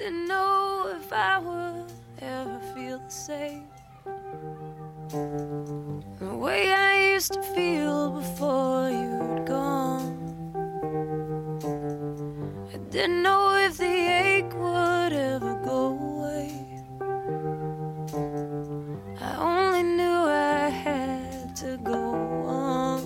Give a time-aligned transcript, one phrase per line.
[0.00, 3.64] didn't know if I would ever feel the same.
[6.18, 10.16] The way I used to feel before you'd gone.
[12.72, 16.50] I didn't know if the ache would ever go away.
[19.20, 21.94] I only knew I had to go
[22.46, 23.00] on.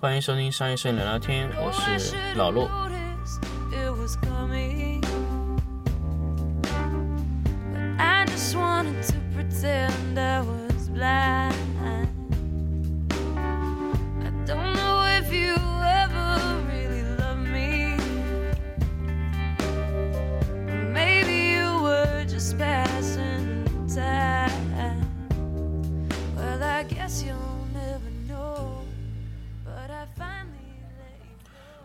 [0.00, 2.68] 欢迎收听商业摄影聊聊天，我是老陆。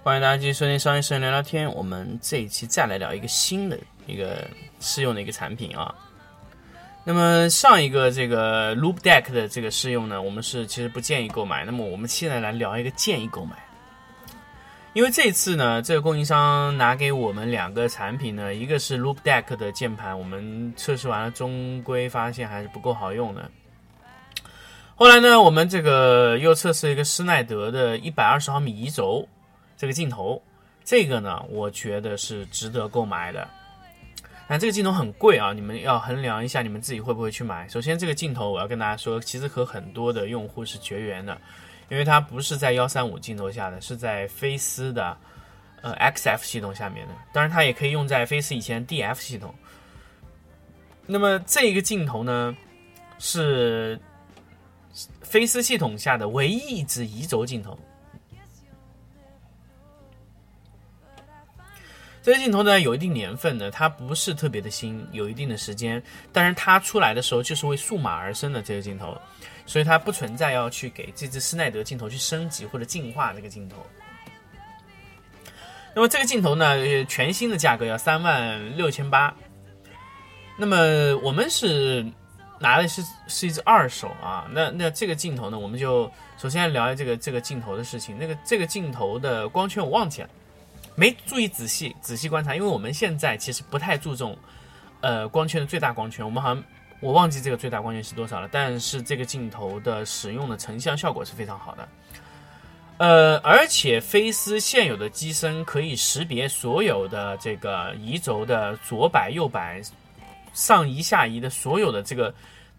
[0.05, 1.73] 欢迎大家继续收听商业摄影聊聊天。
[1.77, 4.45] 我们这一期再来聊一个新的一个
[4.81, 5.95] 试用的一个产品啊。
[7.05, 11.65] 那么上一个这个 Loop Deck 的这个试用呢，我们是其实不建议购买。
[11.65, 13.55] 那么我们现在来聊一个建议购买。
[14.93, 23.49] 因为这次呢，这个供应商拿给我们两个产品呢，一个是 Loop Deck 的键盘，我们测试完了，终归发现还是不够好用的。
[24.97, 29.29] 后来呢，我们这个又测试一个施耐德的120毫米移轴
[29.83, 30.41] 这个镜头，
[30.85, 33.49] 这个呢，我觉得是值得购买的。
[34.47, 37.69] 但这个镜头很贵啊，你们要衡量一下你们自己会不会去买。
[37.69, 41.37] 首先，这个镜头我要跟大家说，其实和很多的用户是绝缘的，
[41.89, 45.17] 因为它不是在幺三五镜头下的，是在飞思的
[45.81, 47.15] 呃 XF 系统下面的。
[47.33, 49.53] 当然，它也可以用在飞思以前 DF 系统。
[51.09, 52.57] 那么这个镜头呢，
[53.19, 54.01] 是
[55.23, 57.77] 飞思系统下的唯一一支移轴镜头。
[62.23, 66.01] 这个镜头呢有一定年份的，它不是特别的新，有一定的时间，
[66.33, 69.21] 但是它出来的时候就是为数码而生的这个镜头，
[69.67, 73.85] 所以它不存在要去给这支施耐德镜头去升级或者进化这个镜头。
[75.95, 79.35] 那么这个镜头呢，全新的价格要三万六千八。
[80.57, 80.77] 那么
[81.25, 82.07] 我们是
[82.61, 88.17] 拿的是是一支二手啊，那那这个镜头呢，我们就首先聊一下这个这个镜头的事情。
[88.17, 90.31] 那个这个镜头的光圈我忘记了。
[90.95, 94.37] 没注意仔细仔细观察，因为我们现在其实不太注重，
[95.01, 96.25] 呃，光圈的最大光圈。
[96.25, 96.65] 我们好像
[97.01, 101.89] 我忘记这个最大光圈是多少了，但是这个镜头的使用的成像效果是非常好的。
[102.99, 109.83] 呃，而且飞思现有的机身可以识别所有的这个移轴的左摆、右摆、
[110.53, 112.33] 上移、下移的所有的这个，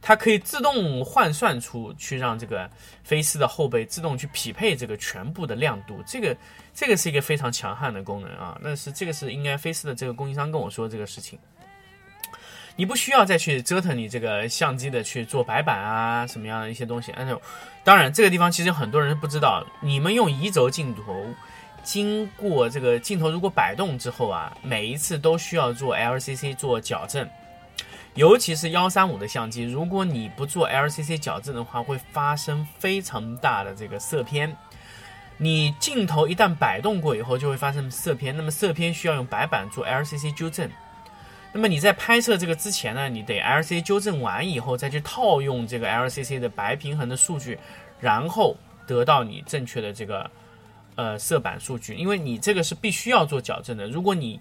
[0.05, 2.69] 它可以自动换算出去，让这个
[3.05, 6.03] 飞思的后背自动去匹配这个全部的亮度。
[6.05, 6.35] 这个
[6.73, 8.59] 这个是一个非常强悍的功能啊！
[8.61, 11.39] 那是这个是应该飞思的这个供应商跟我说这个事情。
[12.75, 17.11] 你不需要再去折腾你这个相机的去做白板啊，什么样的一些东西。
[17.13, 17.39] 按照
[17.83, 21.25] 当然，这个地方其实很多人不知道，你们用移轴镜头，
[21.81, 27.25] 经过这个镜头如果摆动之后啊，每一次都需要做 LCC 做矫正。
[28.15, 34.55] 尤其是幺三五的相机，如果你不做 LCC 矫正的话，会发生非常大的这个色偏。
[35.37, 38.37] 你镜头一旦摆动过以后，就会发生色偏。
[38.37, 40.69] 那么色偏需要用白板做 LCC 纠正。
[41.51, 47.57] 那么你在拍摄这个之前呢，你得 LCC 纠正完以后，再去套用这个 LCC 的白平衡的数据，
[47.99, 50.29] 然后得到你正确的这个
[50.95, 51.95] 呃色板数据。
[51.95, 53.87] 因为你这个是必须要做矫正的。
[53.87, 54.39] 如果你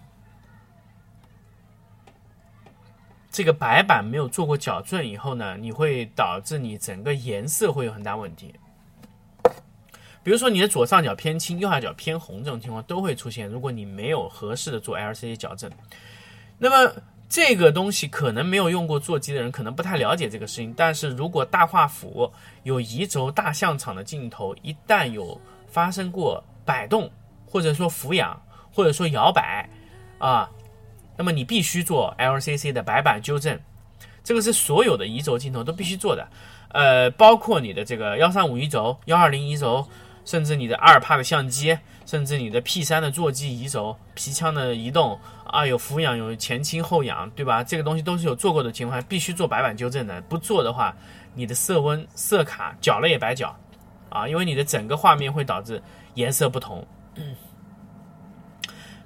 [3.33, 8.55] 这个白板没有做过矫正以后呢，你会导致你整个颜色会有很大问题。
[10.23, 13.49] 比如说你的左上角偏青，右下角偏红这种情况都会出现。
[13.49, 15.69] 如果你没有合适的做 LCD 矫正，
[16.59, 16.93] 那么
[17.29, 20.73] 这个东西可能没有用过座机的人可能不太了解这个事情。
[20.77, 22.31] 但是如果大画幅
[22.63, 27.11] 有移轴大像场的镜头，一旦有发生过摆动，
[27.47, 29.69] 或者说俯仰，或者说摇摆
[30.19, 30.49] 啊，
[31.23, 33.57] 那么你必须做 LCC 的白板纠正。
[34.25, 36.27] 这个是所有的移轴镜头都必须做的，
[36.71, 39.87] 呃，包括你的这个幺三五移轴、幺二零移轴。
[40.25, 41.77] 甚至你的阿尔帕的相机，
[42.07, 47.65] 甚至你的 P 三的座机移轴、皮腔的移动啊，有俯仰、有前倾、后仰，对吧？
[47.65, 50.21] 这个东西都是有做过的情况下，必须做白板纠正的。
[50.23, 50.95] 不做的话，
[51.35, 53.53] 你的色温、色卡搅了也白搅
[54.11, 55.83] 啊，因为你的整个画面会导致
[56.15, 56.87] 颜色不同。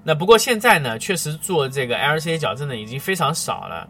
[0.08, 3.88] 那不过现在呢，确实做这个 LCA 矫正的已经非常少了。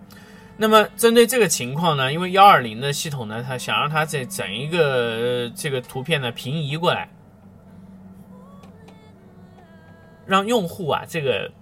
[0.57, 7.07] 那么针对这个情况呢，因为幺二零的系统呢，它想让它这整一个、呃、这个图片呢平移过来，
[10.25, 11.53] 让用户啊这个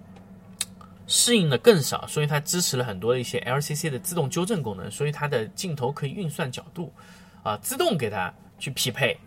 [1.05, 6.93] 适应的更少，所以它支持了很多的一些 LCC 的自动纠正功能，所以它的镜头可以运算角度，
[7.43, 9.17] 啊，自动给它去匹配，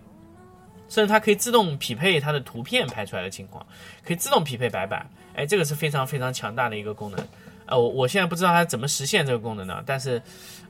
[0.88, 3.66] 甚至它可以自动匹配它的图片拍出来的情况，
[4.02, 5.06] 可以自动匹配白板，
[5.38, 7.20] 哎，这个是非常非常强大的一个功能，
[7.67, 10.20] 呃，我我现在不知道它怎么实现这个功能的，但是，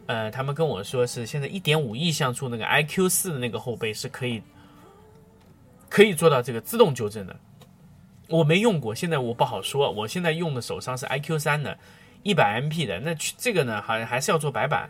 [0.04, 4.42] 呃，他们跟我说是现在一点五亿像素那个 iQ 四的那个后背是可以，
[5.88, 7.34] 可以做到这个自动纠正的。
[8.28, 9.90] 我没用过，现在我不好说。
[9.90, 11.74] 我现在用的手上是 iQ 三的，
[12.22, 13.00] 一百 MP 的。
[13.00, 14.86] 那这个呢，好像还是要做白板。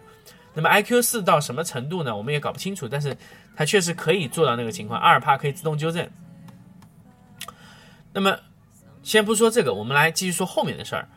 [0.54, 2.16] 那么 iQ 四到什么程度呢？
[2.16, 2.88] 我们也搞不清楚。
[2.88, 3.16] 但是
[3.54, 6.10] 它确实可以做到那个情况，阿尔帕可以自动纠正。
[8.12, 8.36] 那么
[9.08, 11.08] 先不说这个，我们来继续说后面的事儿。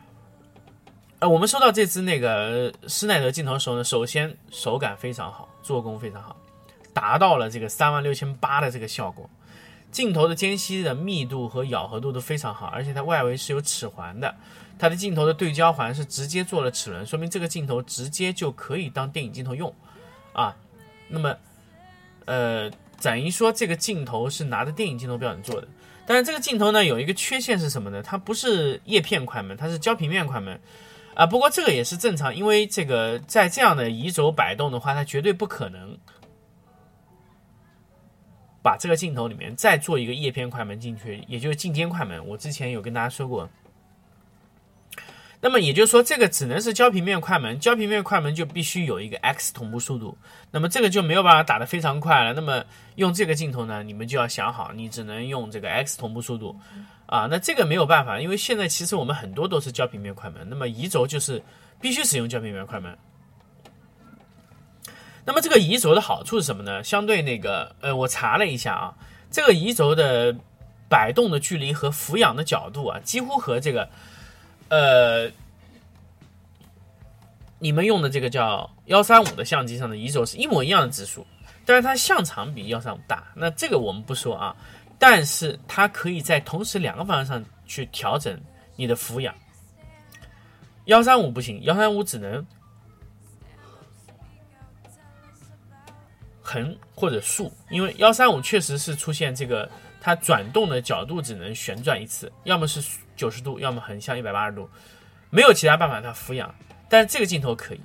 [1.18, 6.34] 呃，我们收到这支那个施耐德镜头的时候呢，首先手感非常好，做工非常好，
[6.94, 9.28] 达到了这个三万六千八的这个效果。
[9.90, 14.34] 镜头的间隙的密度和咬合度都非常好，而且它外围是有齿环的，
[14.78, 19.70] 它的镜头的对焦环是直接做了齿轮，说明这个镜头直接就可以当电影镜头用，
[20.32, 20.56] 啊，
[21.08, 21.36] 那么，
[22.24, 25.68] 呃，展一说这个镜头是拿着电影镜头标准做的，
[26.06, 28.02] 但是这个镜头呢有一个缺陷是什么呢？
[28.02, 30.60] 它不是叶片快门，它是焦平面快门，
[31.14, 35.98] 啊，不过这个也是正常，因为这个在这样的移轴摆动的话，它绝对不可能。
[38.64, 42.24] 把这个镜头里面再做一个叶片快门进去，也就是进间快门。
[42.24, 43.50] 我之前有跟大家说过。
[45.44, 50.16] 那么也就是说，这个只能是胶平面快门，胶平面快门就必须有一个 X 同步速度。
[50.52, 52.32] 那么这个就没有办法打得非常快了。
[52.32, 56.56] 那么用这个镜头呢，你们就要想好，你只能用这个 X 同步速度
[57.06, 57.26] 啊。
[57.28, 61.42] 那这个没有办法，因为现在其实我们很多都是胶平面快门，那么移轴就是
[61.80, 62.96] 必须使用胶平面快门。
[65.24, 66.84] 那么这个移轴的好处是什么呢？
[66.84, 68.94] 相对那个，呃，我查了一下啊，
[69.28, 70.32] 这个移轴的
[70.88, 73.88] 摆动的距离和俯仰的角度啊，几乎和这个，
[74.72, 75.30] 呃，
[77.58, 81.26] 你们用的这个叫幺三五的相机上的移轴是一模一样的指数，
[81.66, 83.22] 但是它相长比幺三五大。
[83.34, 84.56] 那这个我们不说啊，
[84.98, 88.40] 但是它可以在同时两个方向上去调整
[88.74, 89.34] 你的俯仰。
[90.86, 92.46] 幺三五不行，幺三五只能。
[96.40, 99.70] 横或者竖，因为幺三五确实是出现这个，
[100.04, 102.82] 它转动的角度只能旋转一次，要么是
[103.14, 104.68] 九十度，要么横向一百八十度，
[105.30, 106.52] 没有其他办法它俯仰。
[106.88, 107.80] 但是这个镜头可以，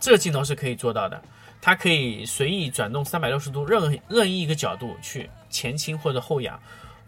[0.00, 1.22] 这个镜头是可以做到的，
[1.60, 6.58] 它可以随意转动三百六十度，任任意一个角度去前倾或者后仰，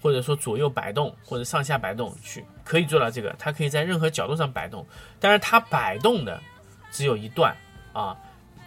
[0.02, 3.34] 或者说左右摆动或者上下摆动去，可以做到这个。
[3.38, 4.87] 它可以在任何角度上摆动，
[5.19, 6.38] 但是它摆动的
[6.90, 7.56] 只有一段
[7.94, 8.14] 啊。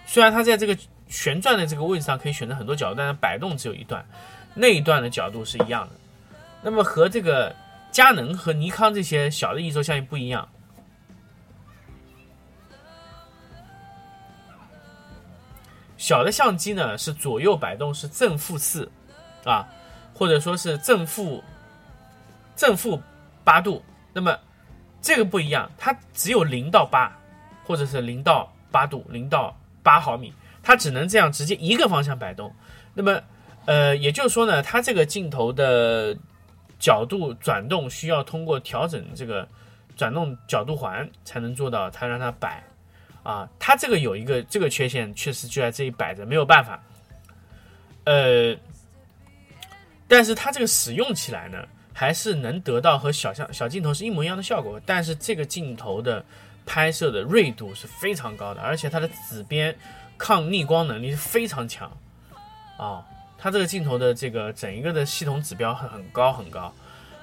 [0.08, 0.76] 虽然它在这个
[1.10, 4.06] 旋转的这个位置上可以选择很多角度，但是摆动只有一段，
[4.54, 5.96] 那一段的角度是一样的。
[6.62, 7.56] 那么和这个
[7.92, 10.48] 佳能和尼康这些小的移轴相机不一样，
[15.98, 18.90] 小的相机呢是左右摆动是正负四
[19.44, 19.68] 啊，
[20.14, 21.44] 或者说是正负
[22.56, 23.02] 正负
[23.44, 23.84] 八度。
[24.14, 24.38] 那么
[25.02, 27.12] 这个不一样，它只有零到八，
[27.66, 29.56] 或者是零到八度，零到。
[29.82, 32.54] 八毫米，它只能这样直接一个方向摆动。
[32.94, 33.22] 那么，
[33.66, 36.16] 呃，也就是说呢，它这个镜头的
[36.80, 39.48] 角度转动需要通过调整这个
[39.96, 42.64] 转动角度环才能做到，它让它摆。
[43.24, 46.82] 啊，它这个有一个这个缺陷，确实就在这里摆着，没有办法。
[48.06, 48.56] 呃，
[50.08, 54.80] 但是它这个使用起来呢，还是能得到和小像小镜头是一模一样的效果。
[54.86, 56.24] 但是这个镜头的。
[56.66, 59.76] 拍摄的锐度是非常高的，而且它的紫边
[60.20, 61.90] 抗逆光能力是非常强
[62.78, 63.04] 啊！
[63.38, 66.72] 它这个镜头的这个整一个的系统指标很很高很高，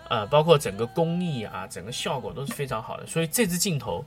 [0.08, 3.06] 呃，包括整个工艺啊，整个效果都是非常好的。
[3.06, 4.04] 所以这支镜头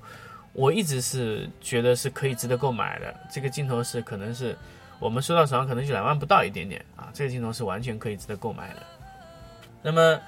[0.51, 3.15] 我一直是觉得是可以值得购买的。
[3.31, 4.57] 这个镜头是可能是
[4.99, 8.81] 我们收到手上可能就两万不到一点点啊，这个镜头是完全可以值得购买的。
[9.81, 10.19] 那么。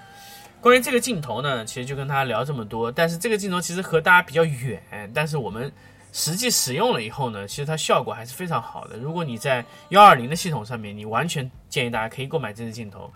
[0.62, 2.91] 关于这个镜头呢，其实就跟大家聊这么多。
[2.91, 4.80] 但是这个镜头其实和大家比较远，
[5.12, 5.74] 但是我们
[6.12, 8.98] 实际使用了以后呢，其实它效果还是非常好的。
[8.98, 13.12] 如果你在幺二零的系统上面，你完全建议大家可以购买这支镜头。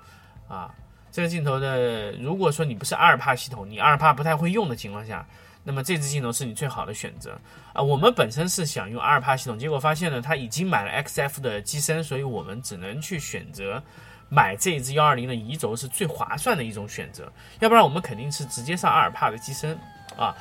[0.48, 0.74] 啊，
[1.12, 5.28] 这个镜头的，如果说你不是阿尔帕系统，你阿尔帕不太会用的情况下，
[5.64, 7.38] 那么这支镜头是你最好的选择。
[7.74, 13.82] 啊，我们本身是想用阿尔帕系统，结果发现呢，它已经买了 XF 的机身，所以我们只能去选择。
[14.28, 19.78] 买这一支幺二零的移轴是最划算的一种选择，要不然我们肯定是直接上阿尔帕的机身
[20.18, 20.36] 啊。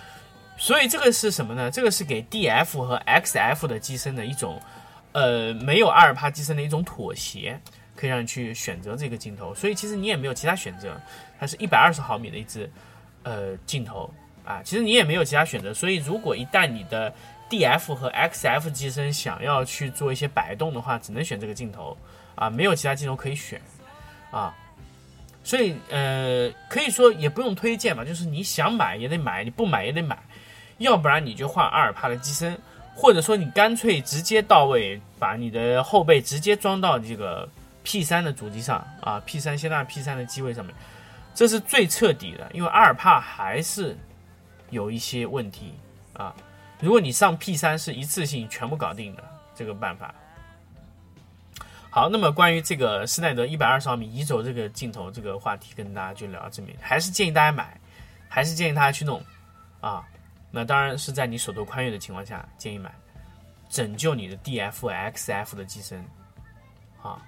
[0.57, 1.71] 所以这个是什么呢？
[1.71, 4.61] 这个是给 DF 和 XF 的机身的一种，
[5.13, 7.61] 呃，没有阿尔帕机身的一种妥协，
[7.97, 9.55] 可以让你去选择这个镜头。
[9.55, 11.01] 所以其实你也没有其他选择，
[11.39, 12.71] 它是一百二十毫米的一支
[13.25, 14.13] 呃镜头
[14.45, 15.75] 啊，其实你也没有其他选择。
[15.75, 17.13] 所以如果一旦你的
[17.51, 21.97] DF 和 XF 机身想要去做一些摆动的话，只能选这个镜头
[22.37, 23.61] 啊，没有其他镜头可以选
[24.31, 24.55] 啊。
[25.43, 30.19] 所以呃，可以说也不用推荐吧，就是你想买也得买，你不买也得买，
[30.79, 32.59] 要不然你就换阿尔帕的机身，
[32.95, 37.49] 或者说你干脆直接到位，把你的后背直接装到这个
[37.83, 40.75] P 三的主机上啊，P 三先纳 P 三的机位上面，
[41.35, 43.97] 这是最彻底的，因为阿尔帕还是
[44.71, 45.75] 有一些问题
[46.13, 46.35] 啊。
[46.81, 50.15] 如果你上 P 三是一次性全部搞定的这个办法。
[51.89, 57.81] 好，那么关于这个施耐德一百二十毫米移轴这个镜头这个话题，跟大家就聊到这里，还是建议大家买，
[58.29, 59.23] 还是建议大家去弄
[59.81, 60.05] 啊。
[60.55, 62.95] 那当然是在你手头宽裕的情况下建议买，
[63.69, 65.99] 拯救你的 DF、XF 的机身
[67.03, 67.21] 啊。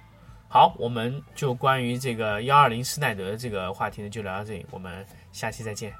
[0.47, 5.93] 好，我们就关于这个幺二零施耐德这个话题呢就聊到这里，我们下期再见。